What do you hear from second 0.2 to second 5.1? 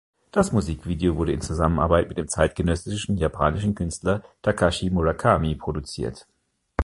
Das Musikvideo wurde in Zusammenarbeit mit dem zeitgenössischen japanischen Künstler Takashi